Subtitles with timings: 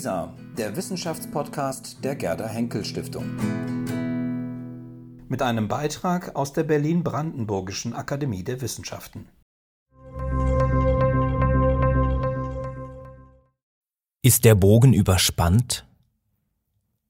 [0.00, 3.36] WISA, der Wissenschaftspodcast der Gerda Henkel Stiftung.
[5.28, 9.28] Mit einem Beitrag aus der Berlin-Brandenburgischen Akademie der Wissenschaften.
[14.22, 15.86] Ist der Bogen überspannt?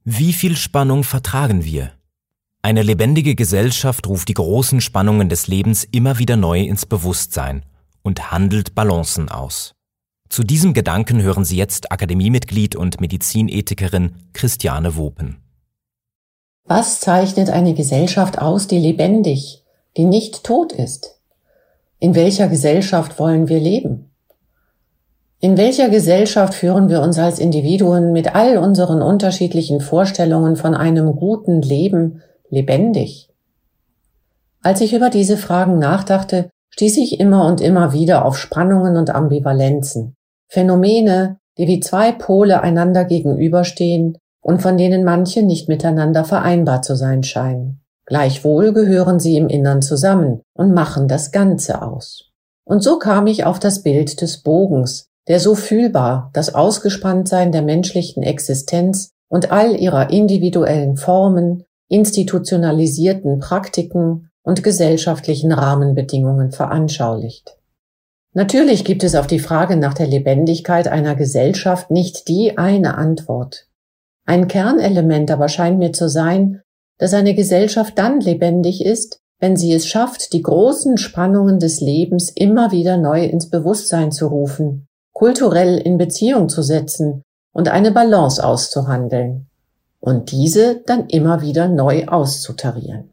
[0.03, 1.93] Wie viel Spannung vertragen wir?
[2.61, 7.65] Eine lebendige Gesellschaft ruft die großen Spannungen des Lebens immer wieder neu ins Bewusstsein
[8.03, 9.77] und handelt Balancen aus.
[10.31, 15.43] Zu diesem Gedanken hören Sie jetzt Akademiemitglied und Medizinethikerin Christiane Wopen.
[16.65, 19.65] Was zeichnet eine Gesellschaft aus, die lebendig,
[19.97, 21.19] die nicht tot ist?
[21.99, 24.13] In welcher Gesellschaft wollen wir leben?
[25.41, 31.17] In welcher Gesellschaft führen wir uns als Individuen mit all unseren unterschiedlichen Vorstellungen von einem
[31.17, 33.31] guten Leben lebendig?
[34.63, 39.11] Als ich über diese Fragen nachdachte, stieß ich immer und immer wieder auf Spannungen und
[39.11, 40.15] Ambivalenzen.
[40.51, 46.97] Phänomene, die wie zwei Pole einander gegenüberstehen und von denen manche nicht miteinander vereinbar zu
[46.97, 47.81] sein scheinen.
[48.07, 52.31] Gleichwohl gehören sie im Innern zusammen und machen das Ganze aus.
[52.65, 57.63] Und so kam ich auf das Bild des Bogens, der so fühlbar das Ausgespanntsein der
[57.63, 67.60] menschlichen Existenz und all ihrer individuellen Formen, institutionalisierten Praktiken und gesellschaftlichen Rahmenbedingungen veranschaulicht.
[68.33, 73.67] Natürlich gibt es auf die Frage nach der Lebendigkeit einer Gesellschaft nicht die eine Antwort.
[74.25, 76.63] Ein Kernelement aber scheint mir zu sein,
[76.99, 82.31] dass eine Gesellschaft dann lebendig ist, wenn sie es schafft, die großen Spannungen des Lebens
[82.31, 87.23] immer wieder neu ins Bewusstsein zu rufen, kulturell in Beziehung zu setzen
[87.53, 89.49] und eine Balance auszuhandeln
[89.99, 93.11] und diese dann immer wieder neu auszutarieren.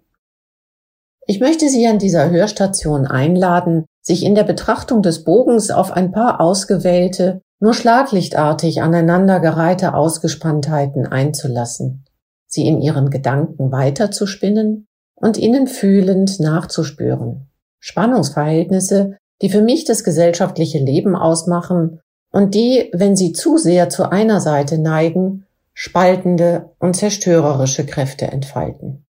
[1.30, 6.14] Ich möchte Sie an dieser Hörstation einladen, sich in der Betrachtung des Bogens auf ein
[6.14, 12.06] paar ausgewählte, nur schlaglichtartig aneinandergereihte Ausgespanntheiten einzulassen,
[12.46, 17.50] sie in Ihren Gedanken weiterzuspinnen und ihnen fühlend nachzuspüren.
[17.80, 22.00] Spannungsverhältnisse, die für mich das gesellschaftliche Leben ausmachen
[22.32, 29.07] und die, wenn sie zu sehr zu einer Seite neigen, spaltende und zerstörerische Kräfte entfalten.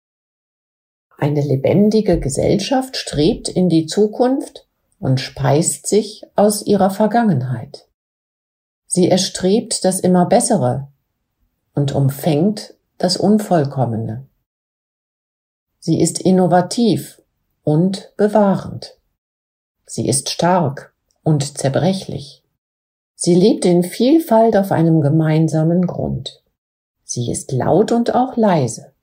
[1.17, 4.67] Eine lebendige Gesellschaft strebt in die Zukunft
[4.99, 7.87] und speist sich aus ihrer Vergangenheit.
[8.87, 10.87] Sie erstrebt das immer Bessere
[11.73, 14.25] und umfängt das Unvollkommene.
[15.79, 17.21] Sie ist innovativ
[17.63, 18.97] und bewahrend.
[19.85, 20.93] Sie ist stark
[21.23, 22.43] und zerbrechlich.
[23.15, 26.41] Sie lebt in Vielfalt auf einem gemeinsamen Grund.
[27.03, 28.94] Sie ist laut und auch leise.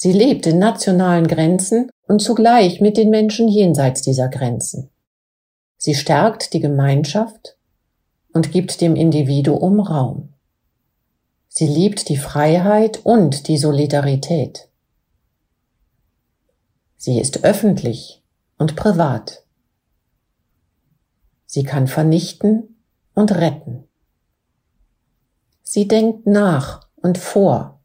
[0.00, 4.90] Sie lebt in nationalen Grenzen und zugleich mit den Menschen jenseits dieser Grenzen.
[5.76, 7.56] Sie stärkt die Gemeinschaft
[8.32, 10.34] und gibt dem Individuum Raum.
[11.48, 14.68] Sie liebt die Freiheit und die Solidarität.
[16.96, 18.22] Sie ist öffentlich
[18.56, 19.42] und privat.
[21.44, 22.76] Sie kann vernichten
[23.16, 23.88] und retten.
[25.64, 27.77] Sie denkt nach und vor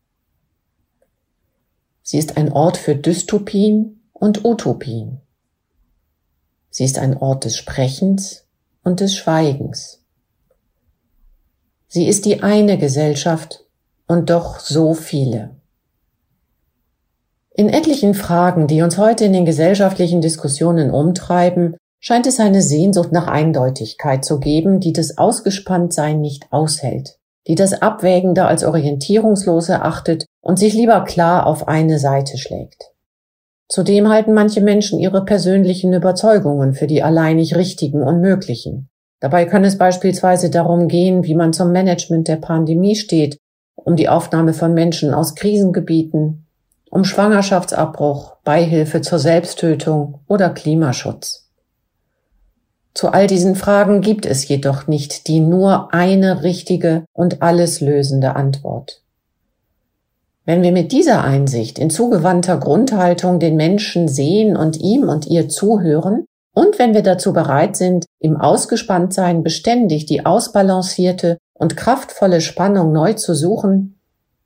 [2.04, 5.22] Sie ist ein Ort für Dystopien und Utopien.
[6.70, 8.46] Sie ist ein Ort des Sprechens
[8.84, 10.04] und des Schweigens.
[11.88, 13.66] Sie ist die eine Gesellschaft
[14.06, 15.56] und doch so viele.
[17.56, 23.12] In etlichen Fragen, die uns heute in den gesellschaftlichen Diskussionen umtreiben, scheint es eine Sehnsucht
[23.12, 30.26] nach Eindeutigkeit zu geben, die das Ausgespanntsein nicht aushält die das Abwägende als orientierungslos erachtet
[30.44, 32.92] und sich lieber klar auf eine Seite schlägt.
[33.70, 38.90] Zudem halten manche Menschen ihre persönlichen Überzeugungen für die alleinig richtigen und möglichen.
[39.20, 43.38] Dabei kann es beispielsweise darum gehen, wie man zum Management der Pandemie steht,
[43.74, 46.46] um die Aufnahme von Menschen aus Krisengebieten,
[46.90, 51.50] um Schwangerschaftsabbruch, Beihilfe zur Selbsttötung oder Klimaschutz.
[52.94, 58.36] Zu all diesen Fragen gibt es jedoch nicht die nur eine richtige und alles lösende
[58.36, 59.03] Antwort.
[60.46, 65.48] Wenn wir mit dieser Einsicht in zugewandter Grundhaltung den Menschen sehen und ihm und ihr
[65.48, 66.26] zuhören,
[66.56, 73.14] und wenn wir dazu bereit sind, im Ausgespanntsein beständig die ausbalancierte und kraftvolle Spannung neu
[73.14, 74.00] zu suchen,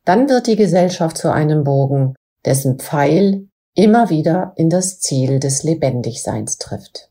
[0.06, 2.16] dann wird die Gesellschaft zu einem Bogen,
[2.46, 7.10] dessen Pfeil immer wieder in das Ziel des Lebendigseins trifft.